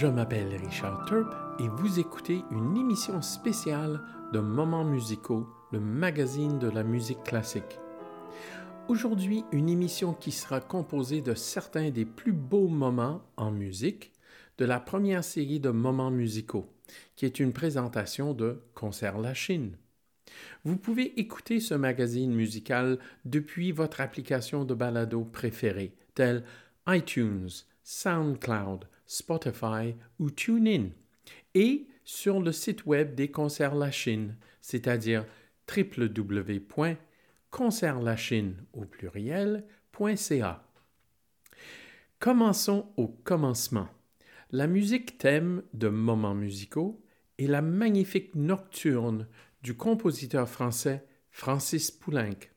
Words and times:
Je 0.00 0.06
m'appelle 0.06 0.54
Richard 0.54 1.06
Turp 1.06 1.34
et 1.58 1.66
vous 1.66 1.98
écoutez 1.98 2.44
une 2.52 2.76
émission 2.76 3.20
spéciale 3.20 4.00
de 4.32 4.38
Moments 4.38 4.84
musicaux, 4.84 5.48
le 5.72 5.80
magazine 5.80 6.60
de 6.60 6.70
la 6.70 6.84
musique 6.84 7.24
classique. 7.24 7.80
Aujourd'hui, 8.86 9.42
une 9.50 9.68
émission 9.68 10.14
qui 10.14 10.30
sera 10.30 10.60
composée 10.60 11.20
de 11.20 11.34
certains 11.34 11.90
des 11.90 12.04
plus 12.04 12.30
beaux 12.30 12.68
moments 12.68 13.24
en 13.36 13.50
musique 13.50 14.12
de 14.58 14.64
la 14.64 14.78
première 14.78 15.24
série 15.24 15.58
de 15.58 15.70
Moments 15.70 16.12
musicaux, 16.12 16.72
qui 17.16 17.24
est 17.24 17.40
une 17.40 17.52
présentation 17.52 18.34
de 18.34 18.62
Concert 18.74 19.18
La 19.18 19.34
Chine. 19.34 19.76
Vous 20.62 20.76
pouvez 20.76 21.18
écouter 21.18 21.58
ce 21.58 21.74
magazine 21.74 22.32
musical 22.32 23.00
depuis 23.24 23.72
votre 23.72 24.00
application 24.00 24.64
de 24.64 24.74
balado 24.74 25.24
préférée, 25.24 25.92
telle 26.14 26.44
iTunes, 26.86 27.48
SoundCloud, 27.82 28.86
Spotify 29.08 29.96
ou 30.20 30.30
TuneIn, 30.30 30.90
et 31.54 31.88
sur 32.04 32.40
le 32.40 32.52
site 32.52 32.86
web 32.86 33.16
des 33.16 33.30
Concerts 33.30 33.74
La 33.74 33.90
Chine, 33.90 34.36
c'est-à-dire 34.60 35.24
www.concertlachine 35.76 38.54
au 38.72 38.84
pluriel.ca. 38.84 40.64
Commençons 42.18 42.86
au 42.96 43.08
commencement. 43.08 43.88
La 44.50 44.66
musique 44.66 45.18
thème 45.18 45.62
de 45.74 45.88
Moments 45.88 46.34
musicaux 46.34 47.04
est 47.38 47.46
la 47.46 47.60
magnifique 47.62 48.34
nocturne 48.34 49.28
du 49.62 49.76
compositeur 49.76 50.48
français 50.48 51.06
Francis 51.30 51.90
Poulenc. 51.90 52.48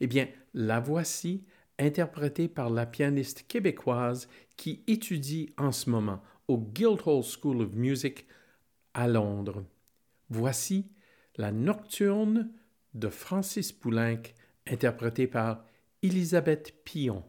Eh 0.00 0.06
bien, 0.06 0.28
la 0.54 0.80
voici 0.80 1.44
interprétée 1.78 2.48
par 2.48 2.70
la 2.70 2.86
pianiste 2.86 3.46
québécoise 3.46 4.28
qui 4.58 4.82
étudie 4.86 5.54
en 5.56 5.72
ce 5.72 5.88
moment 5.88 6.20
au 6.48 6.58
Guildhall 6.58 7.22
School 7.22 7.62
of 7.62 7.72
Music 7.74 8.26
à 8.92 9.08
Londres. 9.08 9.64
Voici 10.28 10.90
la 11.36 11.52
Nocturne 11.52 12.50
de 12.92 13.08
Francis 13.08 13.72
Poulenc, 13.72 14.20
interprétée 14.66 15.28
par 15.28 15.64
Elisabeth 16.02 16.74
Pillon. 16.84 17.24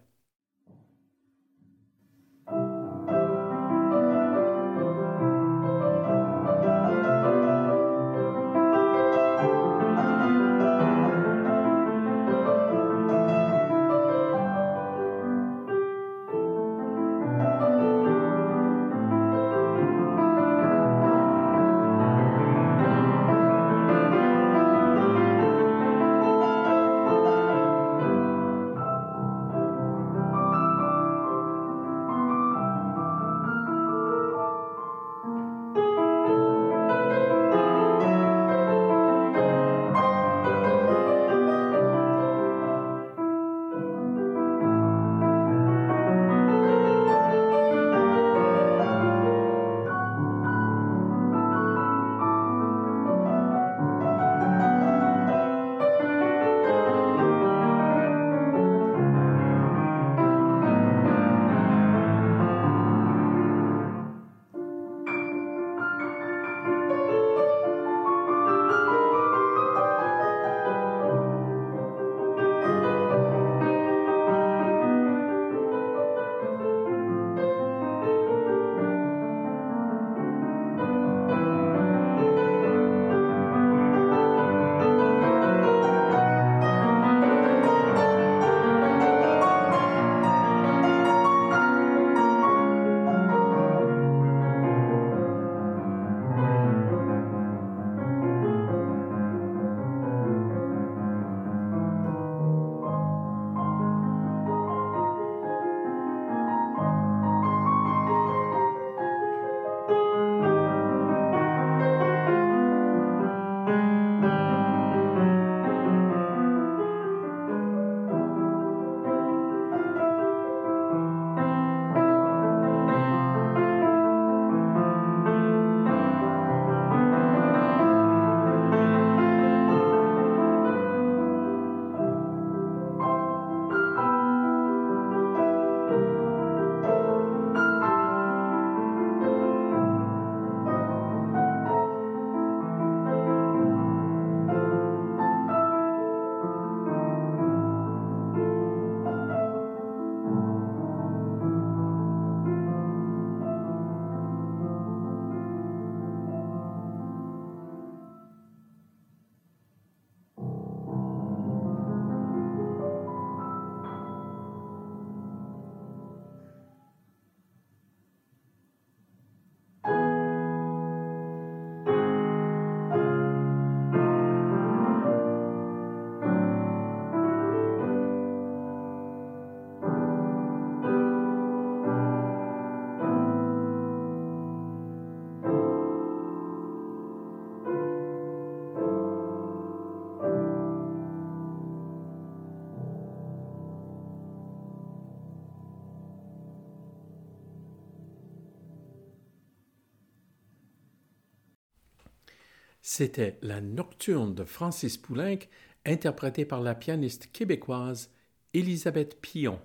C'était 202.99 203.37
la 203.41 203.61
Nocturne 203.61 204.35
de 204.35 204.43
Francis 204.43 204.97
Poulenc, 204.97 205.47
interprétée 205.85 206.43
par 206.43 206.59
la 206.59 206.75
pianiste 206.75 207.31
québécoise 207.31 208.11
Elisabeth 208.53 209.21
Pillon. 209.21 209.57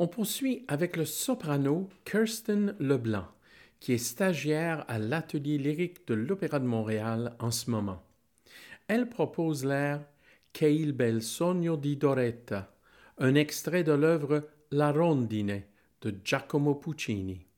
On 0.00 0.08
poursuit 0.08 0.64
avec 0.66 0.96
le 0.96 1.04
soprano 1.04 1.88
Kirsten 2.04 2.74
Leblanc, 2.80 3.28
qui 3.78 3.92
est 3.92 3.98
stagiaire 3.98 4.84
à 4.88 4.98
l'atelier 4.98 5.56
lyrique 5.56 6.04
de 6.08 6.14
l'Opéra 6.14 6.58
de 6.58 6.66
Montréal 6.66 7.36
en 7.38 7.52
ce 7.52 7.70
moment. 7.70 8.02
Elle 8.88 9.08
propose 9.08 9.64
l'air 9.64 10.04
Che 10.52 10.68
il 10.68 10.94
bel 10.94 11.22
sogno 11.22 11.76
di 11.76 11.96
Doretta, 11.96 12.74
un 13.18 13.36
extrait 13.36 13.84
de 13.84 13.92
l'œuvre 13.92 14.48
La 14.72 14.90
Rondine 14.90 15.62
de 16.00 16.16
Giacomo 16.24 16.74
Puccini. 16.74 17.49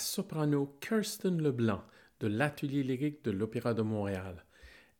Soprano 0.00 0.76
Kirsten 0.80 1.42
Leblanc 1.42 1.82
de 2.20 2.26
l'Atelier 2.26 2.82
lyrique 2.82 3.24
de 3.24 3.30
l'Opéra 3.30 3.74
de 3.74 3.82
Montréal. 3.82 4.44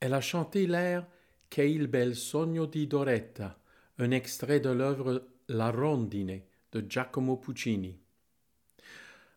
Elle 0.00 0.14
a 0.14 0.20
chanté 0.20 0.67
l'air 0.67 1.06
Che 1.49 1.87
bel 1.88 2.14
sogno 2.14 2.67
di 2.67 2.87
Doretta, 2.87 3.58
un 3.99 4.12
extrait 4.12 4.61
de 4.61 4.70
l'œuvre 4.70 5.26
La 5.49 5.70
Rondine 5.70 6.43
de 6.70 6.81
Giacomo 6.88 7.37
Puccini. 7.37 7.99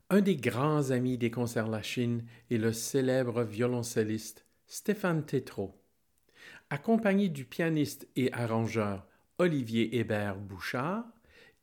Un 0.09 0.21
des 0.21 0.35
grands 0.35 0.91
amis 0.91 1.17
des 1.17 1.31
concerts 1.31 1.67
La 1.67 1.81
Chine 1.81 2.23
est 2.51 2.57
le 2.57 2.71
célèbre 2.71 3.41
violoncelliste 3.43 4.45
Stéphane 4.67 5.25
Tétrault. 5.25 5.75
Accompagné 6.69 7.29
du 7.29 7.45
pianiste 7.45 8.07
et 8.15 8.31
arrangeur 8.31 9.07
Olivier 9.39 9.97
Hébert 9.97 10.37
Bouchard, 10.37 11.05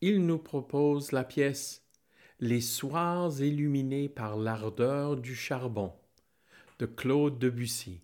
il 0.00 0.26
nous 0.26 0.38
propose 0.38 1.12
la 1.12 1.22
pièce 1.22 1.84
Les 2.42 2.62
soirs 2.62 3.42
illuminés 3.42 4.09
par 4.09 4.38
l'ardeur 4.38 5.18
du 5.18 5.35
charbon 5.35 5.92
de 6.78 6.87
Claude 6.87 7.38
Debussy. 7.38 8.00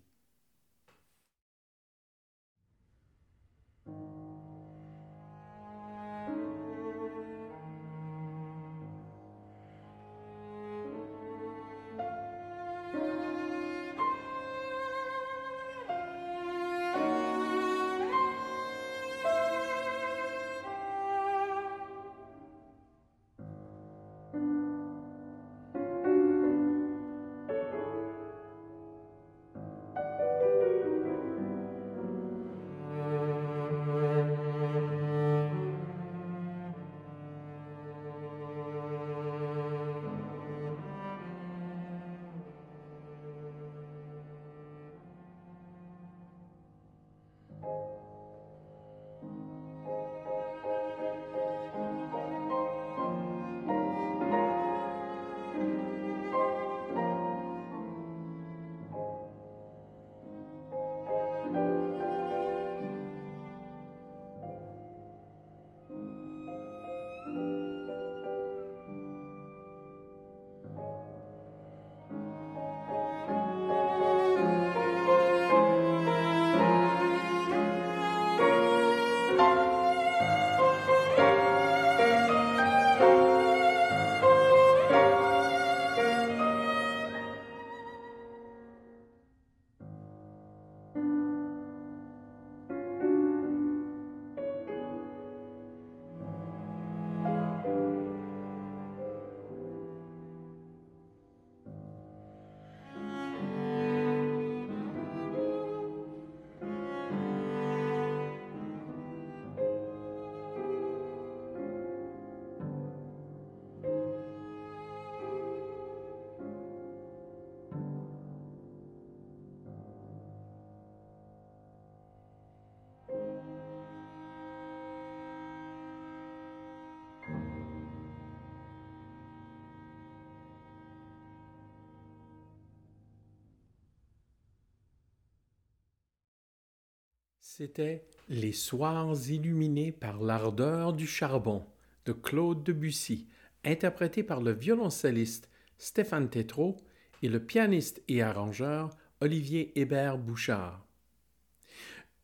C'était 137.57 138.05
Les 138.29 138.51
soirs 138.51 139.15
illuminés 139.31 139.91
par 139.91 140.21
l'ardeur 140.21 140.93
du 140.93 141.07
charbon 141.07 141.65
de 142.05 142.11
Claude 142.11 142.63
Debussy, 142.63 143.27
interprété 143.63 144.21
par 144.21 144.41
le 144.41 144.51
violoncelliste 144.51 145.49
Stéphane 145.79 146.29
Tétrault 146.29 146.77
et 147.23 147.29
le 147.29 147.43
pianiste 147.43 148.03
et 148.07 148.21
arrangeur 148.21 148.95
Olivier 149.21 149.71
Hébert 149.73 150.19
Bouchard. 150.19 150.85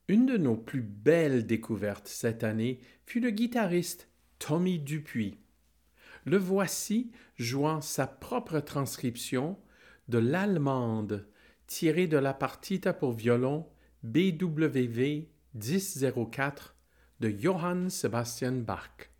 Une 0.08 0.28
de 0.28 0.38
nos 0.38 0.56
plus 0.56 0.84
belles 0.84 1.48
découvertes 1.48 2.08
cette 2.08 2.44
année 2.44 2.80
fut 3.08 3.20
le 3.20 3.32
guitariste 3.32 4.10
Tommy 4.38 4.78
Dupuis. 4.78 5.40
Le 6.26 6.38
voici 6.38 7.10
jouant 7.38 7.82
sa 7.82 8.06
propre 8.06 8.60
transcription 8.60 9.58
de 10.10 10.20
l'allemande 10.20 11.28
tirée 11.66 12.06
de 12.06 12.18
la 12.18 12.36
partita 12.36 12.94
pour 12.94 13.14
violon 13.14 13.66
BWV 14.04 15.28
1004 15.54 16.76
de 17.22 17.30
Johann 17.30 17.90
Sebastian 17.90 18.64
Bach. 18.66 19.13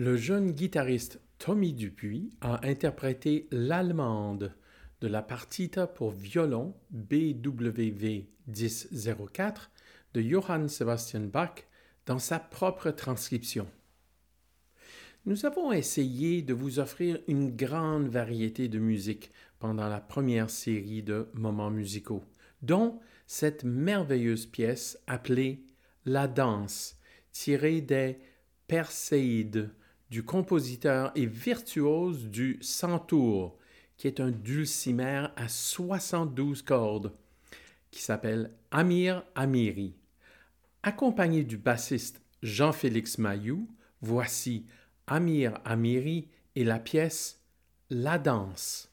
Le 0.00 0.16
jeune 0.16 0.52
guitariste 0.52 1.20
Tommy 1.36 1.74
Dupuis 1.74 2.30
a 2.40 2.66
interprété 2.66 3.46
l'allemande 3.50 4.54
de 5.02 5.08
la 5.08 5.20
partita 5.20 5.86
pour 5.86 6.10
violon 6.10 6.74
BWV 6.88 8.26
1004 8.46 9.70
de 10.14 10.22
Johann 10.22 10.70
Sebastian 10.70 11.26
Bach 11.30 11.66
dans 12.06 12.18
sa 12.18 12.38
propre 12.38 12.92
transcription. 12.92 13.68
Nous 15.26 15.44
avons 15.44 15.70
essayé 15.70 16.40
de 16.40 16.54
vous 16.54 16.78
offrir 16.78 17.20
une 17.28 17.54
grande 17.54 18.08
variété 18.08 18.68
de 18.68 18.78
musique 18.78 19.30
pendant 19.58 19.90
la 19.90 20.00
première 20.00 20.48
série 20.48 21.02
de 21.02 21.28
moments 21.34 21.70
musicaux, 21.70 22.24
dont 22.62 23.00
cette 23.26 23.64
merveilleuse 23.64 24.46
pièce 24.46 24.98
appelée 25.06 25.62
La 26.06 26.26
danse, 26.26 26.96
tirée 27.32 27.82
des 27.82 28.16
Perséides 28.66 29.68
du 30.10 30.24
compositeur 30.24 31.12
et 31.14 31.26
virtuose 31.26 32.26
du 32.26 32.58
Centaure, 32.60 33.56
qui 33.96 34.06
est 34.06 34.20
un 34.20 34.30
dulcimer 34.30 35.26
à 35.36 35.48
72 35.48 36.62
cordes, 36.62 37.12
qui 37.90 38.02
s'appelle 38.02 38.50
Amir 38.70 39.24
Amiri. 39.34 39.94
Accompagné 40.82 41.44
du 41.44 41.56
bassiste 41.56 42.22
Jean-Félix 42.42 43.18
Mayou, 43.18 43.68
voici 44.00 44.66
Amir 45.06 45.60
Amiri 45.64 46.28
et 46.56 46.64
la 46.64 46.78
pièce 46.78 47.42
La 47.90 48.18
danse. 48.18 48.89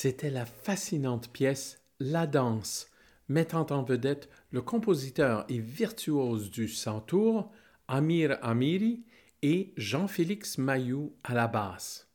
C'était 0.00 0.30
la 0.30 0.46
fascinante 0.46 1.28
pièce 1.32 1.82
La 1.98 2.28
danse, 2.28 2.86
mettant 3.26 3.66
en 3.70 3.82
vedette 3.82 4.28
le 4.52 4.62
compositeur 4.62 5.44
et 5.48 5.58
virtuose 5.58 6.52
du 6.52 6.68
Centaure, 6.68 7.50
Amir 7.88 8.38
Amiri, 8.42 9.02
et 9.42 9.72
Jean-Félix 9.76 10.56
Mayou 10.56 11.16
à 11.24 11.34
la 11.34 11.48
basse. 11.48 12.08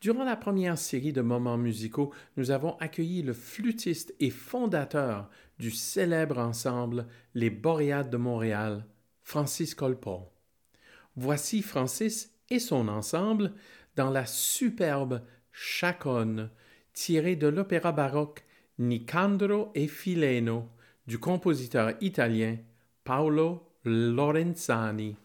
Durant 0.00 0.24
la 0.24 0.34
première 0.34 0.78
série 0.78 1.12
de 1.12 1.20
moments 1.20 1.58
musicaux, 1.58 2.10
nous 2.38 2.50
avons 2.50 2.78
accueilli 2.78 3.20
le 3.20 3.34
flûtiste 3.34 4.14
et 4.18 4.30
fondateur 4.30 5.28
du 5.58 5.70
célèbre 5.70 6.38
ensemble 6.38 7.06
Les 7.34 7.50
Boréades 7.50 8.08
de 8.08 8.16
Montréal, 8.16 8.86
Francis 9.20 9.74
Colpron. 9.74 10.26
Voici 11.16 11.60
Francis 11.60 12.32
et 12.48 12.58
son 12.58 12.88
ensemble 12.88 13.52
dans 13.94 14.08
la 14.08 14.24
superbe 14.24 15.20
Chaconne 15.52 16.48
tiré 16.92 17.36
de 17.36 17.48
l'opéra 17.48 17.92
baroque 17.92 18.44
Nicandro 18.78 19.70
e 19.74 19.86
Fileno 19.86 20.70
du 21.06 21.18
compositeur 21.18 21.94
italien 22.00 22.58
Paolo 23.04 23.66
Lorenzani. 23.84 25.16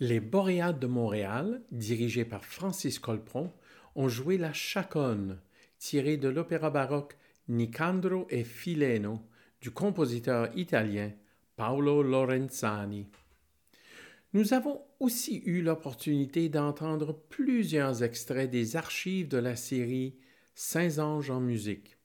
Les 0.00 0.20
Boréades 0.20 0.78
de 0.78 0.86
Montréal, 0.86 1.60
dirigés 1.72 2.24
par 2.24 2.44
Francis 2.44 3.00
Colpron, 3.00 3.52
ont 3.96 4.08
joué 4.08 4.38
la 4.38 4.52
chaconne, 4.52 5.40
tirée 5.80 6.16
de 6.16 6.28
l'opéra 6.28 6.70
baroque 6.70 7.16
Nicandro 7.48 8.28
e 8.30 8.44
Fileno 8.44 9.20
du 9.60 9.72
compositeur 9.72 10.56
italien 10.56 11.10
Paolo 11.56 12.04
Lorenzani. 12.04 13.08
Nous 14.34 14.54
avons 14.54 14.80
aussi 15.00 15.42
eu 15.46 15.62
l'opportunité 15.62 16.48
d'entendre 16.48 17.12
plusieurs 17.28 18.04
extraits 18.04 18.52
des 18.52 18.76
archives 18.76 19.26
de 19.26 19.38
la 19.38 19.56
série 19.56 20.14
Saint-Ange 20.54 21.30
en 21.30 21.40
musique. 21.40 21.96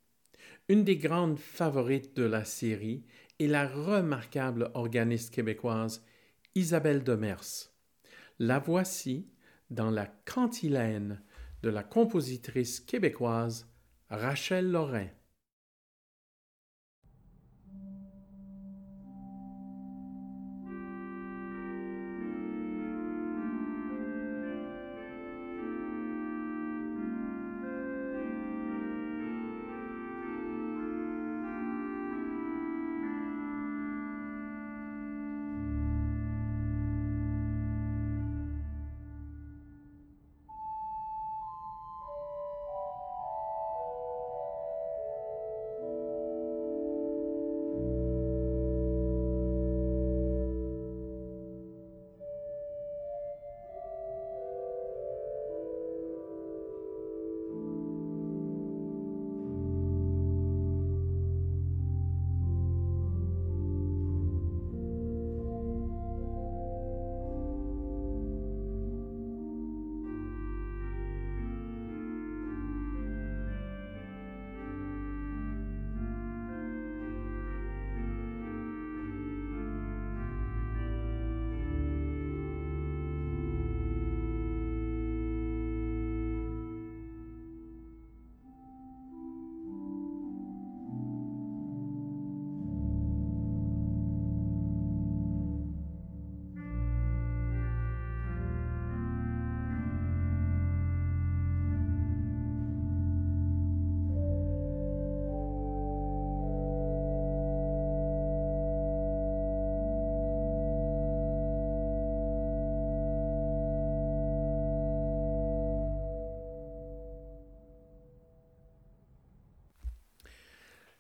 Une 0.68 0.84
des 0.84 0.98
grandes 0.98 1.38
favorites 1.38 2.18
de 2.18 2.24
la 2.24 2.44
série 2.44 3.04
est 3.40 3.46
la 3.46 3.68
remarquable 3.68 4.72
organiste 4.74 5.32
québécoise 5.32 6.04
Isabelle 6.56 7.04
Demers. 7.04 7.73
La 8.40 8.58
voici 8.58 9.30
dans 9.70 9.92
la 9.92 10.08
cantilène 10.08 11.22
de 11.62 11.70
la 11.70 11.84
compositrice 11.84 12.80
québécoise 12.80 13.70
Rachel 14.10 14.72
Lorrain. 14.72 15.08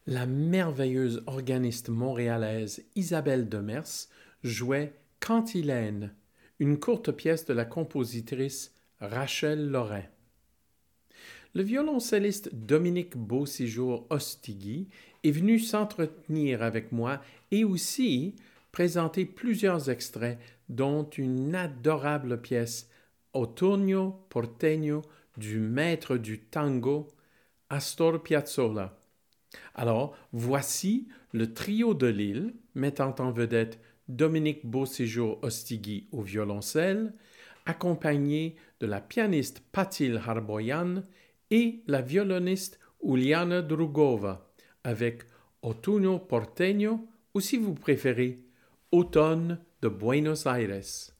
La 0.05 0.25
merveilleuse 0.25 1.23
organiste 1.27 1.89
montréalaise 1.89 2.83
Isabelle 2.95 3.47
Demers 3.47 4.09
jouait 4.43 4.93
Cantilène, 5.19 6.13
une 6.59 6.77
courte 6.77 7.11
pièce 7.11 7.45
de 7.45 7.53
la 7.53 7.65
compositrice 7.65 8.73
Rachel 8.99 9.69
Lorrain. 9.69 10.03
Le 11.55 11.63
violoncelliste 11.63 12.53
Dominique 12.53 13.15
Beauséjour 13.15 14.07
Ostigui 14.09 14.89
est 15.23 15.31
venu 15.31 15.59
s'entretenir 15.59 16.63
avec 16.63 16.91
moi 16.91 17.21
et 17.51 17.63
aussi 17.63 18.35
présenter 18.71 19.25
plusieurs 19.25 19.89
extraits, 19.89 20.39
dont 20.67 21.03
une 21.03 21.53
adorable 21.55 22.41
pièce 22.41 22.89
Otoño 23.33 24.25
Porteño 24.29 25.03
du 25.37 25.59
maître 25.59 26.17
du 26.17 26.39
tango 26.39 27.07
Astor 27.69 28.21
Piazzolla. 28.21 28.97
Alors, 29.75 30.15
voici 30.31 31.07
le 31.31 31.53
trio 31.53 31.93
de 31.93 32.07
Lille, 32.07 32.53
mettant 32.75 33.15
en 33.19 33.31
vedette 33.31 33.79
Dominique 34.07 34.65
Beauséjour 34.65 35.39
Ostigui 35.41 36.07
au 36.11 36.21
violoncelle, 36.21 37.13
accompagné 37.65 38.55
de 38.79 38.87
la 38.87 39.01
pianiste 39.01 39.63
Patil 39.71 40.21
Harboyan 40.25 41.03
et 41.51 41.81
la 41.87 42.01
violoniste 42.01 42.79
Uliana 43.03 43.61
Drugova, 43.61 44.51
avec 44.83 45.23
Autunno 45.61 46.19
Porteño 46.19 47.07
ou 47.33 47.39
si 47.39 47.57
vous 47.57 47.73
préférez, 47.73 48.43
Automne 48.91 49.59
de 49.81 49.87
Buenos 49.87 50.45
Aires. 50.45 51.12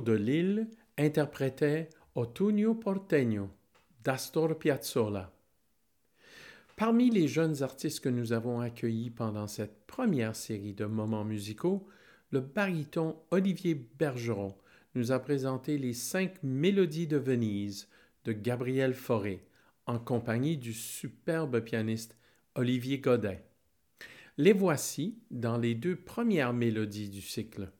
De 0.00 0.12
Lille 0.12 0.68
interprétait 0.96 1.90
Otoño 2.14 2.74
Porteño 2.74 3.50
d'Astor 4.02 4.58
Piazzolla. 4.58 5.30
Parmi 6.76 7.10
les 7.10 7.28
jeunes 7.28 7.62
artistes 7.62 8.00
que 8.00 8.08
nous 8.08 8.32
avons 8.32 8.60
accueillis 8.60 9.10
pendant 9.10 9.46
cette 9.46 9.86
première 9.86 10.34
série 10.34 10.72
de 10.72 10.86
moments 10.86 11.24
musicaux, 11.24 11.86
le 12.30 12.40
baryton 12.40 13.16
Olivier 13.30 13.74
Bergeron 13.74 14.54
nous 14.94 15.12
a 15.12 15.18
présenté 15.18 15.76
les 15.76 15.92
cinq 15.92 16.42
Mélodies 16.42 17.06
de 17.06 17.18
Venise 17.18 17.88
de 18.24 18.32
Gabriel 18.32 18.94
Fauré, 18.94 19.44
en 19.86 19.98
compagnie 19.98 20.56
du 20.56 20.72
superbe 20.72 21.60
pianiste 21.60 22.16
Olivier 22.54 23.00
Godin. 23.00 23.36
Les 24.38 24.54
voici 24.54 25.18
dans 25.30 25.58
les 25.58 25.74
deux 25.74 25.96
premières 25.96 26.54
mélodies 26.54 27.10
du 27.10 27.20
cycle. 27.20 27.70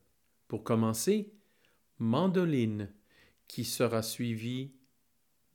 Pour 0.47 0.63
commencer, 0.63 1.31
mandoline, 2.01 2.89
qui 3.47 3.63
sera 3.63 4.01
suivi 4.01 4.71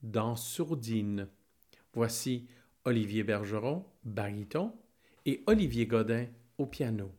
dans 0.02 0.36
sourdine. 0.36 1.28
Voici 1.92 2.46
Olivier 2.84 3.24
Bergeron, 3.24 3.84
baryton, 4.04 4.72
et 5.24 5.42
Olivier 5.48 5.86
Godin 5.86 6.26
au 6.56 6.66
piano. 6.66 7.10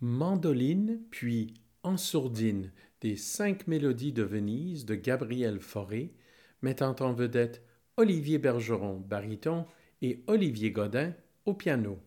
Mandoline, 0.00 1.00
puis 1.10 1.54
En 1.82 1.96
sourdine 1.96 2.70
des 3.00 3.16
cinq 3.16 3.66
mélodies 3.66 4.12
de 4.12 4.22
Venise 4.22 4.84
de 4.84 4.94
Gabriel 4.94 5.60
Fauré, 5.60 6.14
mettant 6.62 6.94
en 7.00 7.12
vedette 7.12 7.64
Olivier 7.96 8.38
Bergeron, 8.38 9.00
baryton, 9.00 9.66
et 10.00 10.22
Olivier 10.28 10.70
Godin 10.70 11.14
au 11.46 11.54
piano. 11.54 11.98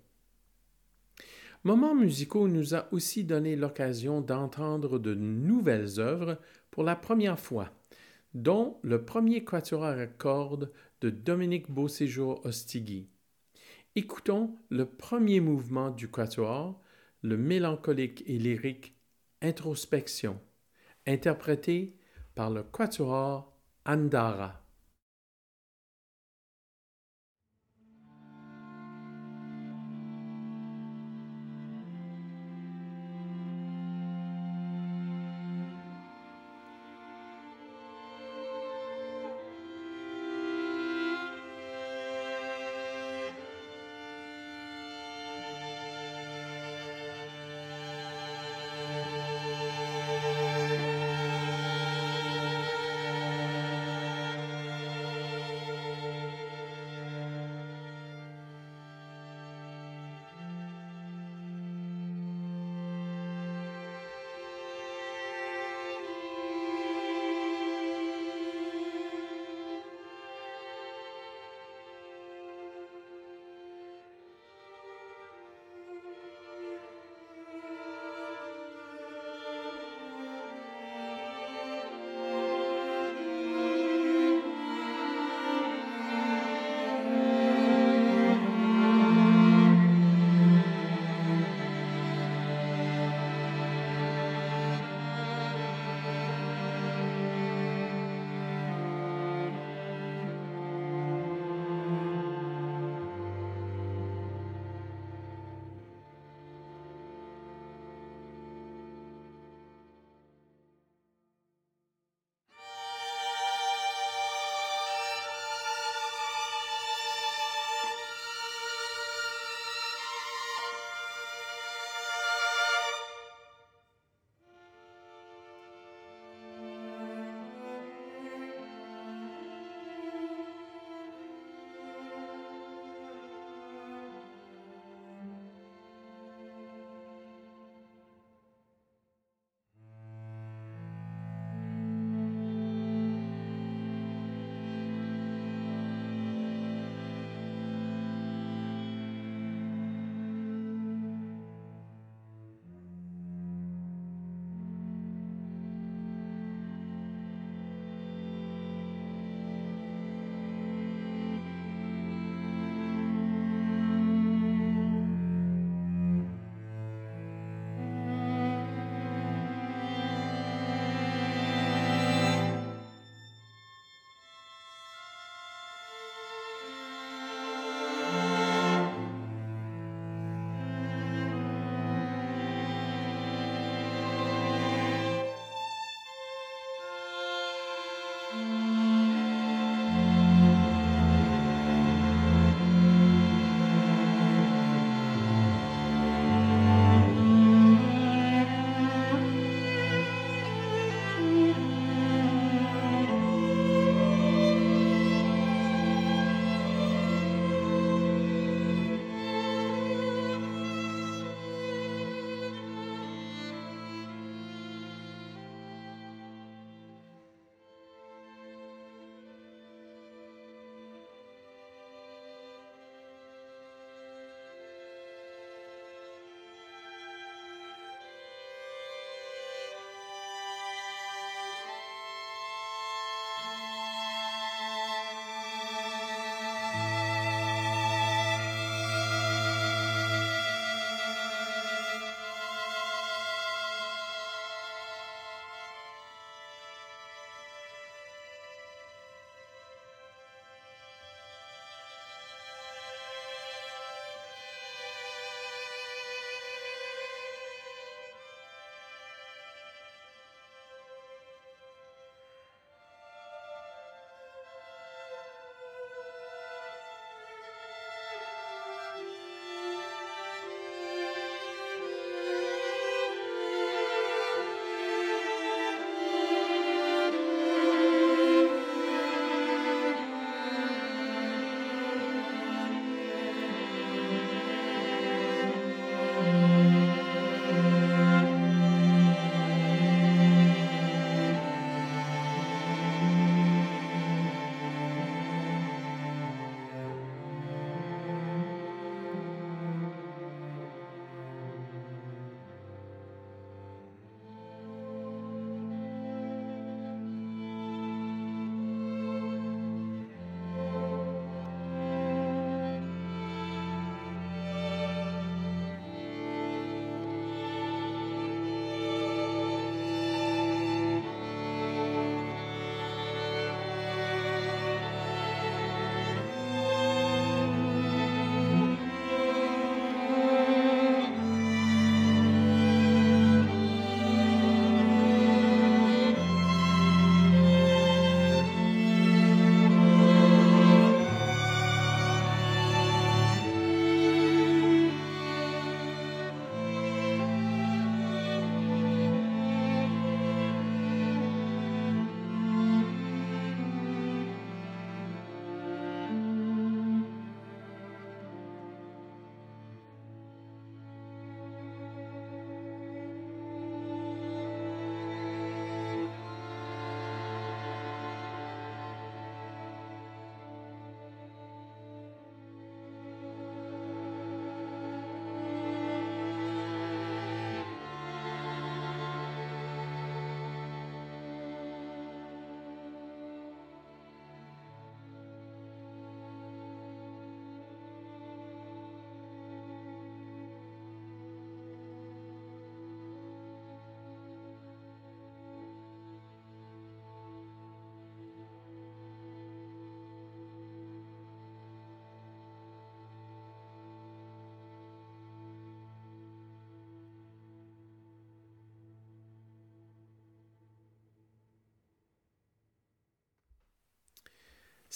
Moments 1.65 1.93
musicaux 1.93 2.47
nous 2.47 2.73
a 2.73 2.87
aussi 2.93 3.25
donné 3.25 3.57
l'occasion 3.57 4.21
d'entendre 4.21 4.97
de 4.97 5.13
nouvelles 5.13 5.99
œuvres 5.99 6.39
pour 6.71 6.83
la 6.83 6.95
première 6.95 7.39
fois, 7.39 7.71
dont 8.33 8.77
le 8.83 9.03
premier 9.03 9.43
quatuor 9.43 9.83
à 9.83 10.07
cordes 10.07 10.71
de 11.01 11.09
Dominique 11.09 11.69
Beauséjour 11.69 12.45
Ostigui. 12.45 13.09
Écoutons 13.95 14.55
le 14.69 14.85
premier 14.85 15.41
mouvement 15.41 15.91
du 15.91 16.09
quatuor, 16.09 16.81
le 17.21 17.37
mélancolique 17.37 18.23
et 18.27 18.37
lyrique 18.37 18.95
Introspection, 19.41 20.39
interprété 21.07 21.97
par 22.35 22.51
le 22.51 22.63
quatuor 22.63 23.57
Andara. 23.85 24.60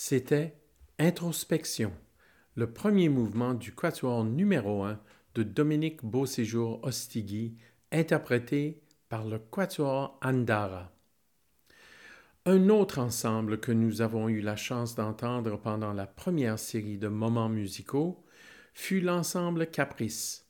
C'était 0.08 0.54
Introspection, 1.00 1.92
le 2.54 2.72
premier 2.72 3.10
mouvement 3.10 3.56
du 3.56 3.74
quatuor 3.74 4.24
numéro 4.24 4.84
1 4.84 5.00
de 5.34 5.42
Dominique 5.42 6.06
Beauséjour 6.06 6.80
Ostigui, 6.84 7.58
interprété 7.92 8.84
par 9.10 9.26
le 9.26 9.40
quatuor 9.40 10.20
Andara. 10.22 10.92
Un 12.46 12.70
autre 12.70 13.00
ensemble 13.00 13.60
que 13.60 13.72
nous 13.72 14.04
avons 14.04 14.30
eu 14.30 14.42
la 14.42 14.56
chance 14.56 14.94
d'entendre 14.94 15.58
pendant 15.58 15.92
la 15.92 16.06
première 16.06 16.60
série 16.60 17.00
de 17.00 17.08
moments 17.08 17.50
musicaux 17.50 18.24
fut 18.76 19.02
l'ensemble 19.02 19.66
Caprice. 19.72 20.46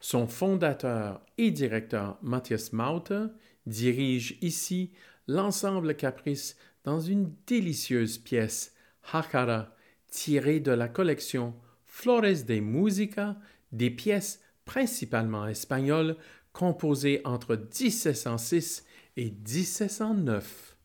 Son 0.00 0.26
fondateur 0.26 1.24
et 1.38 1.52
directeur 1.52 2.18
Matthias 2.20 2.72
Mauter 2.72 3.26
dirige 3.64 4.38
ici 4.40 4.90
l'ensemble 5.28 5.94
Caprice 5.94 6.56
dans 6.82 6.98
une 6.98 7.32
délicieuse 7.46 8.18
pièce, 8.18 8.74
Hakara, 9.12 9.74
tirée 10.10 10.60
de 10.60 10.72
la 10.72 10.88
collection 10.88 11.54
Flores 11.84 12.44
de 12.46 12.60
Música, 12.60 13.36
des 13.72 13.90
pièces 13.90 14.40
principalement 14.64 15.46
espagnoles 15.46 16.16
composées 16.52 17.20
entre 17.24 17.56
1706 17.56 18.84
et 19.16 19.30
1709. 19.30 20.77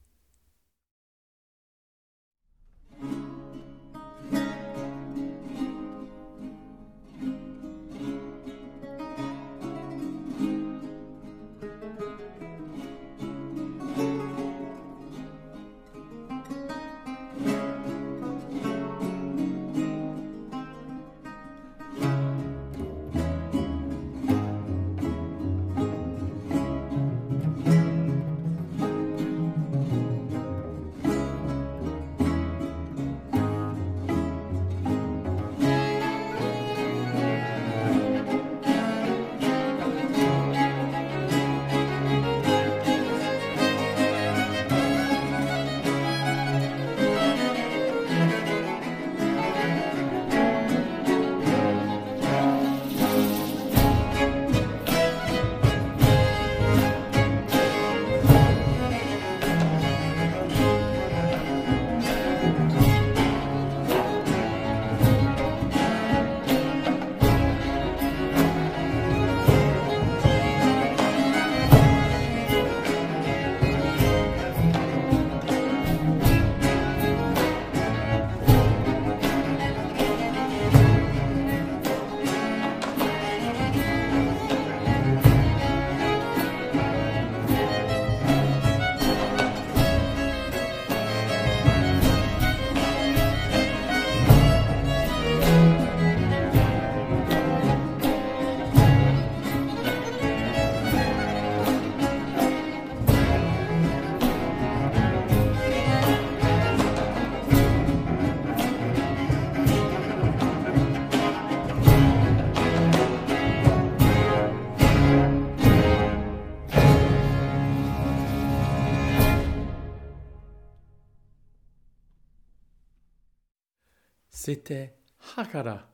C'était 124.45 124.97
Hakara, 125.37 125.89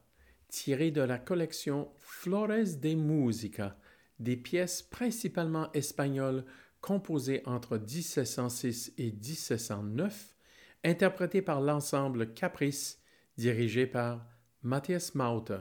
tiré 0.47 0.89
de 0.89 1.01
la 1.01 1.19
collection 1.19 1.91
Flores 1.99 2.79
de 2.81 2.95
Música, 2.95 3.77
des 4.17 4.37
pièces 4.37 4.81
principalement 4.81 5.71
espagnoles 5.73 6.43
composées 6.81 7.43
entre 7.45 7.77
1706 7.77 8.93
et 8.97 9.11
1709, 9.11 10.35
interprétées 10.83 11.43
par 11.43 11.61
l'ensemble 11.61 12.33
Caprice, 12.33 12.99
dirigé 13.37 13.85
par 13.85 14.25
Matthias 14.63 15.13
Mauter. 15.13 15.59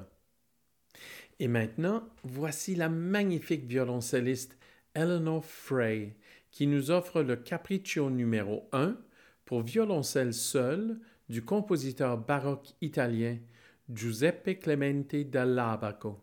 Et 1.40 1.46
maintenant, 1.46 2.08
voici 2.24 2.74
la 2.74 2.88
magnifique 2.88 3.66
violoncelliste 3.66 4.56
Eleanor 4.94 5.44
Frey, 5.44 6.16
qui 6.50 6.66
nous 6.66 6.90
offre 6.90 7.20
le 7.20 7.36
Capriccio 7.36 8.08
numéro 8.08 8.66
1 8.72 8.96
pour 9.44 9.60
violoncelle 9.60 10.32
seul 10.32 10.98
du 11.28 11.44
compositeur 11.44 12.18
baroque 12.18 12.74
italien 12.80 13.38
Giuseppe 13.88 14.58
Clemente 14.58 15.16
dall'Abaco. 15.30 16.20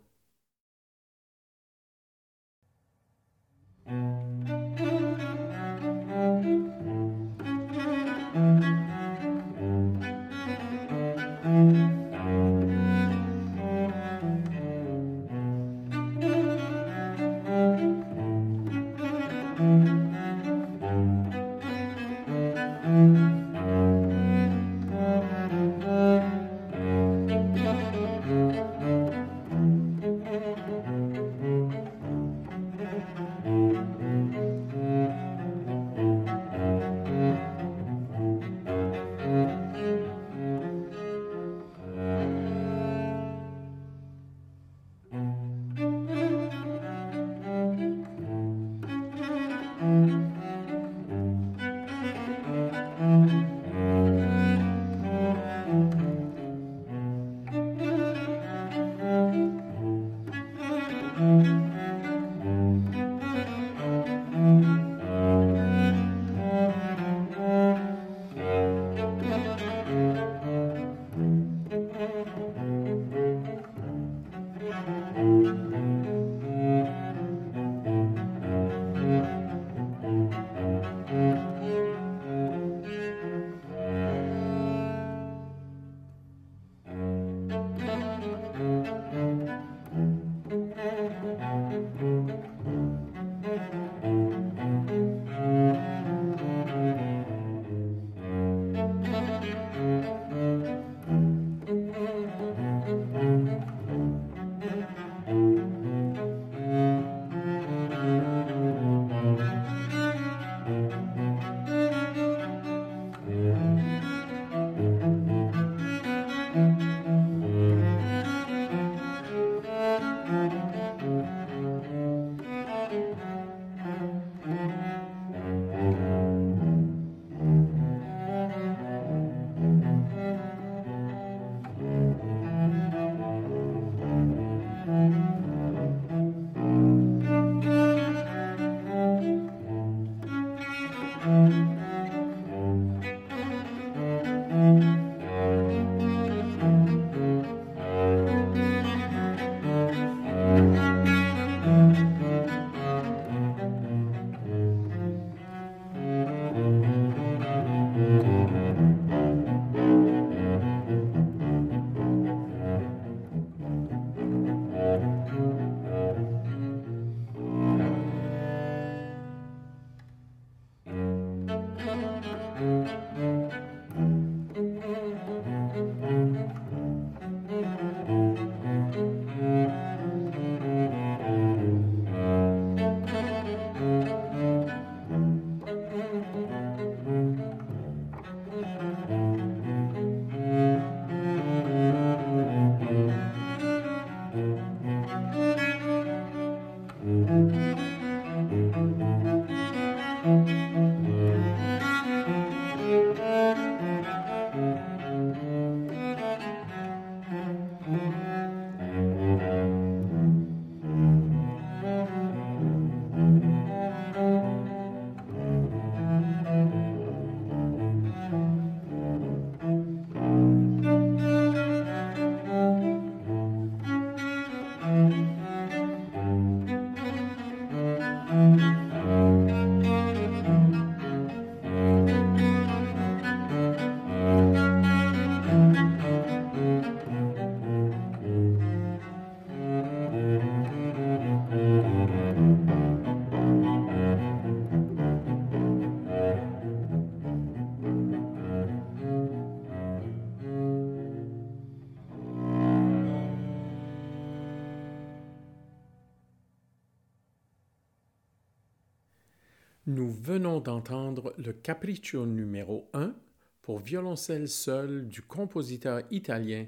Venons 260.26 260.60
d'entendre 260.60 261.36
le 261.38 261.54
Capriccio 261.54 262.26
numéro 262.26 262.90
1 262.94 263.14
pour 263.62 263.78
violoncelle 263.78 264.50
seul 264.50 265.08
du 265.08 265.22
compositeur 265.22 266.02
italien 266.10 266.66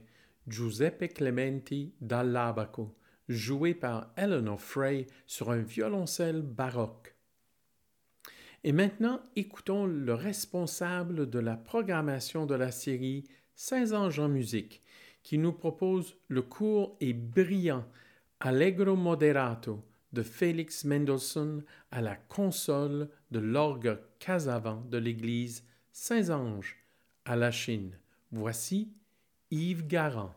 Giuseppe 0.48 1.12
Clementi 1.12 1.96
dall'Abaco, 2.00 2.96
joué 3.28 3.74
par 3.74 4.14
Eleanor 4.16 4.62
Frey 4.62 5.08
sur 5.26 5.50
un 5.50 5.58
violoncelle 5.58 6.44
baroque. 6.44 7.16
Et 8.64 8.74
maintenant, 8.74 9.22
écoutons 9.36 9.88
le 9.88 10.14
responsable 10.14 11.28
de 11.28 11.40
la 11.40 11.58
programmation 11.58 12.46
de 12.46 12.54
la 12.54 12.70
série 12.70 13.24
16 13.56 13.96
anges 13.96 14.20
en 14.20 14.30
musique, 14.30 14.84
qui 15.24 15.40
nous 15.40 15.54
propose 15.54 16.16
le 16.28 16.44
court 16.44 16.96
et 17.02 17.14
brillant 17.14 17.88
Allegro 18.40 18.96
Moderato 18.96 19.84
de 20.14 20.24
Félix 20.24 20.84
Mendelssohn 20.84 21.64
à 21.92 22.02
la 22.02 22.16
console 22.16 23.10
de 23.32 23.40
l'orgue 23.40 24.00
Casavant 24.20 24.82
de 24.90 24.98
l'église 24.98 25.64
Saint-Ange 25.92 26.78
à 27.26 27.36
la 27.36 27.52
Chine. 27.52 27.98
Voici 28.32 28.92
Yves 29.52 29.88
Garand. 29.88 30.34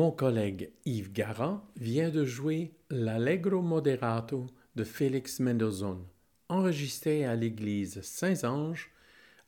Mon 0.00 0.12
collègue 0.12 0.72
Yves 0.86 1.12
Garand 1.12 1.62
vient 1.76 2.08
de 2.08 2.24
jouer 2.24 2.72
l'Allegro 2.88 3.60
Moderato 3.60 4.46
de 4.74 4.82
Félix 4.82 5.40
Mendelssohn, 5.40 6.02
enregistré 6.48 7.26
à 7.26 7.34
l'église 7.34 8.00
Saint-Ange 8.00 8.92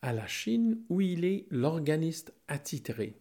à 0.02 0.12
la 0.12 0.26
Chine 0.26 0.76
où 0.90 1.00
il 1.00 1.24
est 1.24 1.46
l'organiste 1.50 2.34
attitré. 2.48 3.16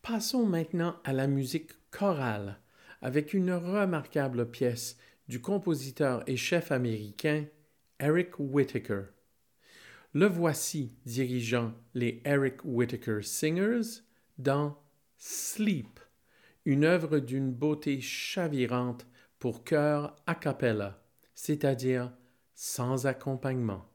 Passons 0.00 0.46
maintenant 0.46 0.96
à 1.04 1.12
la 1.12 1.26
musique 1.26 1.72
chorale 1.90 2.60
avec 3.02 3.34
une 3.34 3.52
remarquable 3.52 4.50
pièce 4.50 4.96
du 5.28 5.42
compositeur 5.42 6.22
et 6.26 6.38
chef 6.38 6.72
américain 6.72 7.44
Eric 8.00 8.38
Whittaker. 8.38 9.02
Le 10.14 10.28
voici 10.28 10.94
dirigeant 11.04 11.74
les 11.92 12.22
Eric 12.24 12.64
Whittaker 12.64 13.20
Singers 13.20 14.00
dans 14.38 14.78
Sleep, 15.20 15.98
une 16.64 16.84
œuvre 16.84 17.18
d'une 17.18 17.52
beauté 17.52 18.00
chavirante 18.00 19.04
pour 19.40 19.64
chœur 19.64 20.14
a 20.28 20.36
cappella, 20.36 21.02
c'est-à-dire 21.34 22.12
sans 22.54 23.06
accompagnement. 23.06 23.87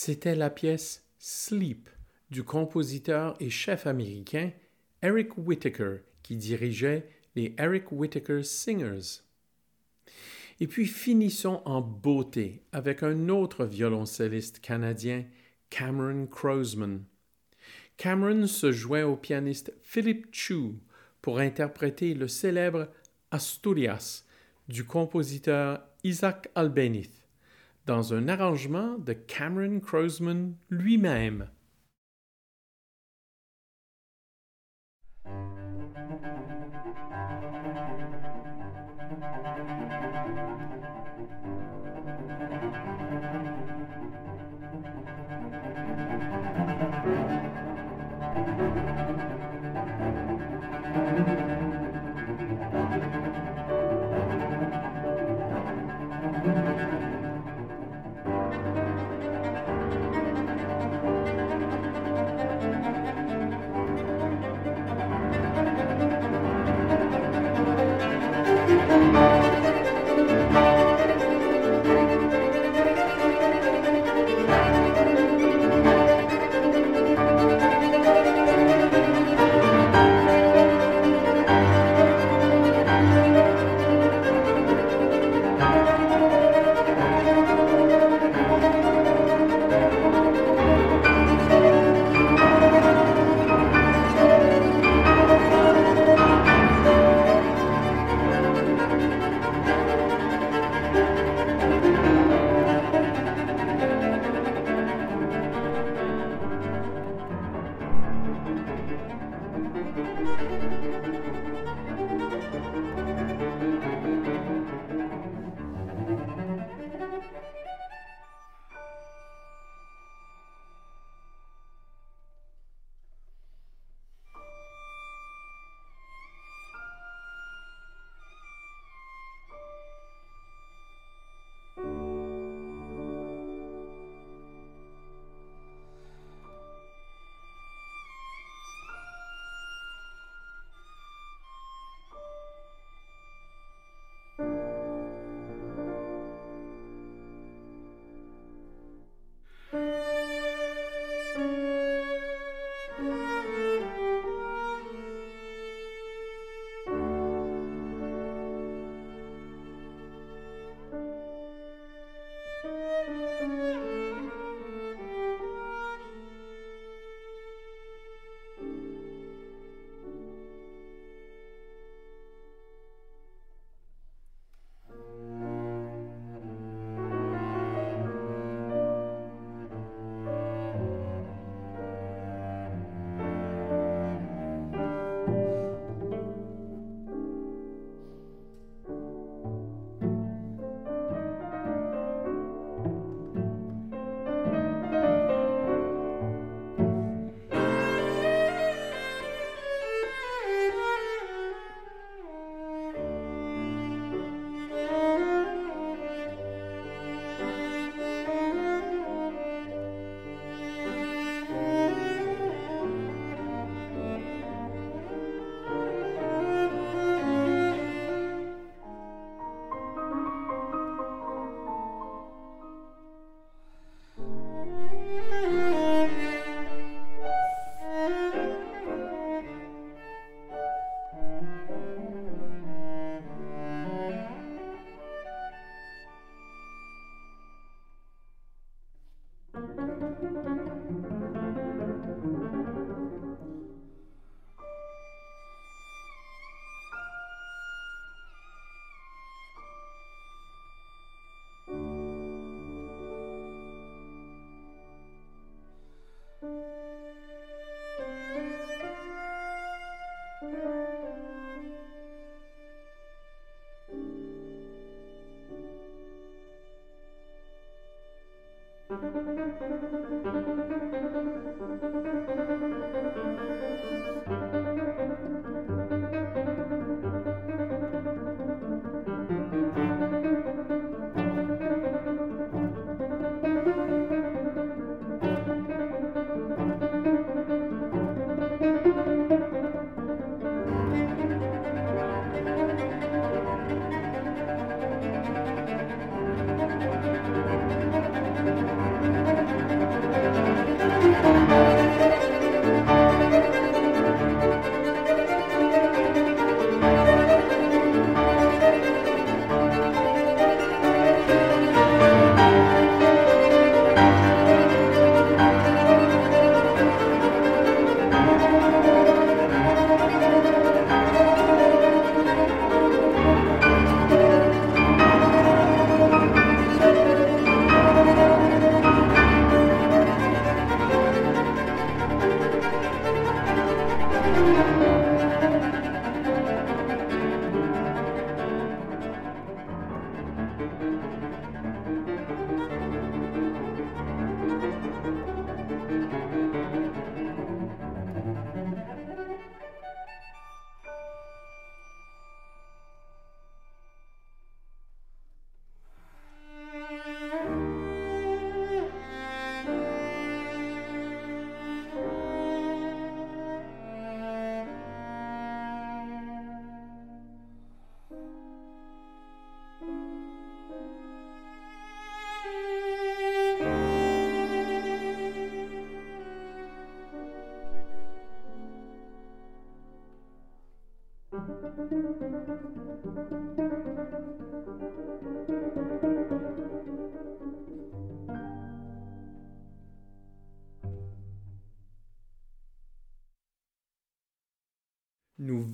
C'était 0.00 0.36
la 0.36 0.48
pièce 0.48 1.04
Sleep 1.18 1.88
du 2.30 2.44
compositeur 2.44 3.34
et 3.40 3.50
chef 3.50 3.84
américain 3.84 4.52
Eric 5.02 5.36
Whittaker 5.36 6.02
qui 6.22 6.36
dirigeait 6.36 7.08
les 7.34 7.56
Eric 7.58 7.90
Whittaker 7.90 8.44
Singers. 8.44 9.22
Et 10.60 10.68
puis 10.68 10.86
finissons 10.86 11.62
en 11.64 11.80
beauté 11.80 12.62
avec 12.70 13.02
un 13.02 13.28
autre 13.28 13.64
violoncelliste 13.64 14.60
canadien, 14.60 15.24
Cameron 15.68 16.28
Croseman. 16.28 17.02
Cameron 17.96 18.46
se 18.46 18.70
joint 18.70 19.04
au 19.04 19.16
pianiste 19.16 19.72
Philip 19.82 20.28
Chu 20.30 20.74
pour 21.20 21.40
interpréter 21.40 22.14
le 22.14 22.28
célèbre 22.28 22.86
Asturias 23.32 24.22
du 24.68 24.84
compositeur 24.84 25.82
Isaac 26.04 26.50
Albéniz 26.54 27.10
dans 27.88 28.12
un 28.12 28.28
arrangement 28.28 28.98
de 28.98 29.14
Cameron 29.14 29.80
Croseman 29.80 30.54
lui-même. 30.68 31.48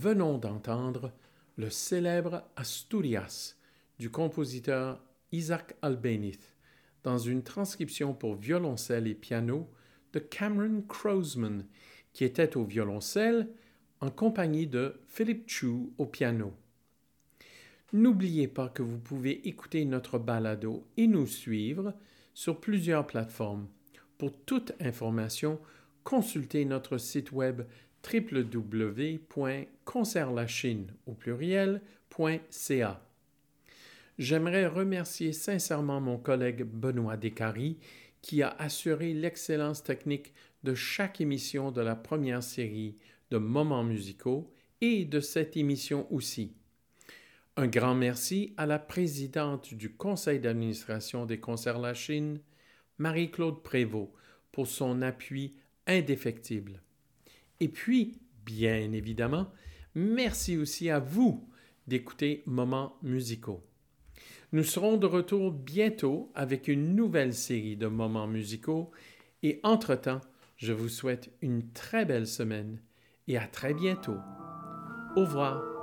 Venons 0.04 0.36
d'entendre 0.36 1.12
le 1.56 1.70
célèbre 1.70 2.42
Asturias 2.56 3.54
du 3.98 4.10
compositeur 4.10 5.02
Isaac 5.32 5.76
Albéniz 5.80 6.38
dans 7.04 7.16
une 7.16 7.42
transcription 7.42 8.12
pour 8.12 8.34
violoncelle 8.34 9.06
et 9.06 9.14
piano 9.14 9.66
de 10.12 10.18
Cameron 10.18 10.82
Croseman, 10.86 11.64
qui 12.12 12.24
était 12.24 12.58
au 12.58 12.64
violoncelle 12.64 13.48
en 14.02 14.10
compagnie 14.10 14.66
de 14.66 15.00
Philip 15.06 15.48
Chu 15.48 15.88
au 15.96 16.04
piano. 16.04 16.52
N'oubliez 17.94 18.46
pas 18.46 18.68
que 18.68 18.82
vous 18.82 18.98
pouvez 18.98 19.48
écouter 19.48 19.86
notre 19.86 20.18
balado 20.18 20.86
et 20.98 21.06
nous 21.06 21.26
suivre 21.26 21.94
sur 22.34 22.60
plusieurs 22.60 23.06
plateformes. 23.06 23.68
Pour 24.18 24.38
toute 24.44 24.74
information, 24.80 25.58
consultez 26.02 26.66
notre 26.66 26.98
site 26.98 27.32
web 27.32 27.62
www.concertlachine 28.12 30.86
au 31.06 31.14
pluriel.ca. 31.14 33.00
J'aimerais 34.18 34.66
remercier 34.66 35.32
sincèrement 35.32 36.00
mon 36.00 36.18
collègue 36.18 36.62
Benoît 36.62 37.16
Descaries 37.16 37.78
qui 38.22 38.42
a 38.42 38.50
assuré 38.58 39.12
l'excellence 39.12 39.82
technique 39.82 40.32
de 40.62 40.74
chaque 40.74 41.20
émission 41.20 41.70
de 41.70 41.80
la 41.80 41.96
première 41.96 42.42
série 42.42 42.96
de 43.30 43.38
Moments 43.38 43.84
musicaux 43.84 44.52
et 44.80 45.04
de 45.04 45.20
cette 45.20 45.56
émission 45.56 46.06
aussi. 46.12 46.52
Un 47.56 47.66
grand 47.66 47.94
merci 47.94 48.54
à 48.56 48.66
la 48.66 48.78
présidente 48.78 49.74
du 49.74 49.92
conseil 49.92 50.40
d'administration 50.40 51.26
des 51.26 51.38
Concerts 51.38 51.78
La 51.78 51.94
Chine, 51.94 52.40
Marie-Claude 52.98 53.62
Prévost, 53.62 54.10
pour 54.52 54.66
son 54.66 55.02
appui 55.02 55.56
indéfectible. 55.86 56.80
Et 57.60 57.68
puis, 57.68 58.18
bien 58.44 58.92
évidemment, 58.92 59.50
merci 59.94 60.56
aussi 60.56 60.90
à 60.90 60.98
vous 60.98 61.48
d'écouter 61.86 62.42
Moments 62.46 62.96
musicaux. 63.02 63.62
Nous 64.52 64.62
serons 64.62 64.96
de 64.96 65.06
retour 65.06 65.50
bientôt 65.50 66.30
avec 66.34 66.68
une 66.68 66.94
nouvelle 66.94 67.34
série 67.34 67.76
de 67.76 67.88
moments 67.88 68.28
musicaux 68.28 68.90
et 69.42 69.60
entre-temps, 69.62 70.20
je 70.56 70.72
vous 70.72 70.88
souhaite 70.88 71.30
une 71.42 71.72
très 71.72 72.04
belle 72.04 72.26
semaine 72.26 72.80
et 73.26 73.36
à 73.36 73.46
très 73.46 73.74
bientôt. 73.74 74.16
Au 75.16 75.20
revoir. 75.20 75.73